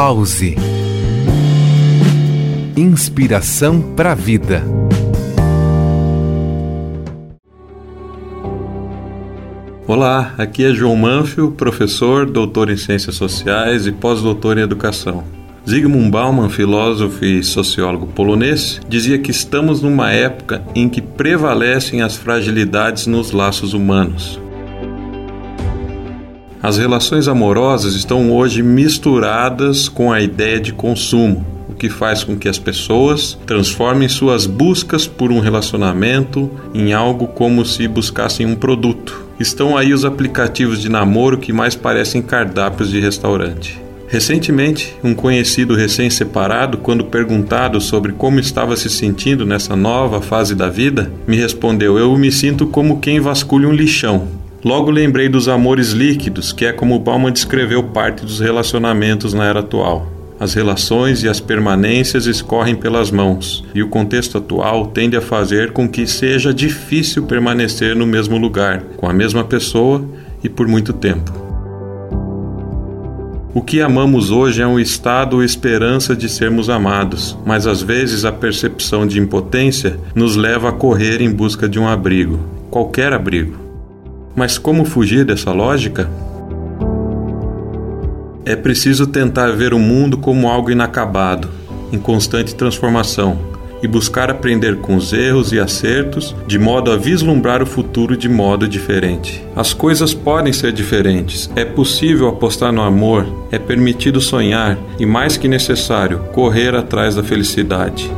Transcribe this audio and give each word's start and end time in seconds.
Pause. 0.00 0.54
Inspiração 2.76 3.82
para 3.96 4.12
a 4.12 4.14
vida. 4.14 4.62
Olá, 9.88 10.34
aqui 10.38 10.64
é 10.64 10.72
João 10.72 10.94
Manfio, 10.94 11.50
professor, 11.50 12.30
doutor 12.30 12.70
em 12.70 12.76
Ciências 12.76 13.16
Sociais 13.16 13.88
e 13.88 13.90
pós-doutor 13.90 14.56
em 14.56 14.60
Educação. 14.60 15.24
Zygmunt 15.68 16.12
Bauman, 16.12 16.48
filósofo 16.48 17.24
e 17.24 17.42
sociólogo 17.42 18.06
polonês, 18.06 18.80
dizia 18.88 19.18
que 19.18 19.32
estamos 19.32 19.82
numa 19.82 20.12
época 20.12 20.62
em 20.76 20.88
que 20.88 21.02
prevalecem 21.02 22.02
as 22.02 22.14
fragilidades 22.14 23.08
nos 23.08 23.32
laços 23.32 23.74
humanos. 23.74 24.40
As 26.62 26.78
relações 26.78 27.28
amorosas 27.28 27.94
estão 27.94 28.32
hoje 28.32 28.62
misturadas 28.62 29.88
com 29.88 30.12
a 30.12 30.20
ideia 30.20 30.58
de 30.58 30.72
consumo, 30.72 31.46
o 31.68 31.72
que 31.72 31.88
faz 31.88 32.24
com 32.24 32.36
que 32.36 32.48
as 32.48 32.58
pessoas 32.58 33.38
transformem 33.46 34.08
suas 34.08 34.46
buscas 34.46 35.06
por 35.06 35.30
um 35.30 35.38
relacionamento 35.38 36.50
em 36.74 36.92
algo 36.92 37.28
como 37.28 37.64
se 37.64 37.86
buscassem 37.86 38.44
um 38.44 38.56
produto 38.56 39.28
estão 39.38 39.76
aí 39.76 39.92
os 39.92 40.04
aplicativos 40.04 40.80
de 40.80 40.88
namoro 40.88 41.38
que 41.38 41.52
mais 41.52 41.74
parecem 41.74 42.20
cardápios 42.20 42.90
de 42.90 43.00
restaurante. 43.00 43.80
Recentemente, 44.08 44.96
um 45.04 45.14
conhecido 45.14 45.76
recém-separado, 45.76 46.78
quando 46.78 47.04
perguntado 47.04 47.78
sobre 47.78 48.12
como 48.12 48.40
estava 48.40 48.74
se 48.74 48.88
sentindo 48.88 49.44
nessa 49.44 49.76
nova 49.76 50.22
fase 50.22 50.54
da 50.54 50.68
vida, 50.68 51.12
me 51.26 51.36
respondeu: 51.36 51.98
Eu 51.98 52.16
me 52.16 52.32
sinto 52.32 52.66
como 52.66 53.00
quem 53.00 53.20
vasculha 53.20 53.68
um 53.68 53.72
lixão. 53.72 54.37
Logo 54.64 54.90
lembrei 54.90 55.28
dos 55.28 55.46
amores 55.46 55.92
líquidos, 55.92 56.52
que 56.52 56.64
é 56.64 56.72
como 56.72 56.98
Bauman 56.98 57.30
descreveu 57.30 57.84
parte 57.84 58.24
dos 58.24 58.40
relacionamentos 58.40 59.32
na 59.32 59.44
era 59.44 59.60
atual. 59.60 60.10
As 60.40 60.54
relações 60.54 61.22
e 61.22 61.28
as 61.28 61.38
permanências 61.38 62.26
escorrem 62.26 62.74
pelas 62.74 63.10
mãos, 63.10 63.64
e 63.72 63.82
o 63.82 63.88
contexto 63.88 64.38
atual 64.38 64.86
tende 64.86 65.16
a 65.16 65.20
fazer 65.20 65.72
com 65.72 65.88
que 65.88 66.06
seja 66.08 66.52
difícil 66.52 67.24
permanecer 67.24 67.94
no 67.94 68.04
mesmo 68.04 68.36
lugar, 68.36 68.82
com 68.96 69.08
a 69.08 69.12
mesma 69.12 69.44
pessoa 69.44 70.04
e 70.42 70.48
por 70.48 70.66
muito 70.66 70.92
tempo. 70.92 71.32
O 73.54 73.62
que 73.62 73.80
amamos 73.80 74.30
hoje 74.30 74.60
é 74.60 74.66
um 74.66 74.78
estado 74.78 75.36
ou 75.36 75.44
esperança 75.44 76.16
de 76.16 76.28
sermos 76.28 76.68
amados, 76.68 77.38
mas 77.46 77.66
às 77.66 77.80
vezes 77.80 78.24
a 78.24 78.32
percepção 78.32 79.06
de 79.06 79.20
impotência 79.20 79.98
nos 80.16 80.34
leva 80.34 80.68
a 80.68 80.72
correr 80.72 81.22
em 81.22 81.30
busca 81.30 81.68
de 81.68 81.78
um 81.78 81.88
abrigo, 81.88 82.40
qualquer 82.70 83.12
abrigo. 83.12 83.67
Mas 84.38 84.56
como 84.56 84.84
fugir 84.84 85.24
dessa 85.24 85.50
lógica? 85.50 86.08
É 88.44 88.54
preciso 88.54 89.08
tentar 89.08 89.50
ver 89.50 89.74
o 89.74 89.80
mundo 89.80 90.16
como 90.16 90.48
algo 90.48 90.70
inacabado, 90.70 91.50
em 91.92 91.98
constante 91.98 92.54
transformação, 92.54 93.36
e 93.82 93.88
buscar 93.88 94.30
aprender 94.30 94.76
com 94.76 94.94
os 94.94 95.12
erros 95.12 95.50
e 95.50 95.58
acertos, 95.58 96.36
de 96.46 96.56
modo 96.56 96.92
a 96.92 96.96
vislumbrar 96.96 97.60
o 97.64 97.66
futuro 97.66 98.16
de 98.16 98.28
modo 98.28 98.68
diferente. 98.68 99.44
As 99.56 99.72
coisas 99.72 100.14
podem 100.14 100.52
ser 100.52 100.70
diferentes, 100.70 101.50
é 101.56 101.64
possível 101.64 102.28
apostar 102.28 102.70
no 102.70 102.82
amor, 102.82 103.26
é 103.50 103.58
permitido 103.58 104.20
sonhar 104.20 104.78
e, 105.00 105.04
mais 105.04 105.36
que 105.36 105.48
necessário, 105.48 106.20
correr 106.32 106.76
atrás 106.76 107.16
da 107.16 107.24
felicidade. 107.24 108.08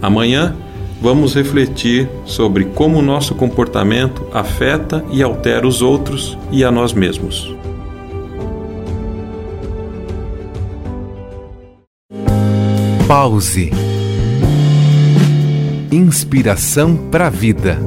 Amanhã, 0.00 0.54
vamos 1.04 1.34
refletir 1.34 2.08
sobre 2.24 2.64
como 2.64 2.98
o 2.98 3.02
nosso 3.02 3.34
comportamento 3.34 4.26
afeta 4.32 5.04
e 5.12 5.22
altera 5.22 5.68
os 5.68 5.82
outros 5.82 6.38
e 6.50 6.64
a 6.64 6.70
nós 6.70 6.94
mesmos. 6.94 7.54
Pause. 13.06 13.70
Inspiração 15.92 16.96
para 16.96 17.26
a 17.26 17.30
vida. 17.30 17.78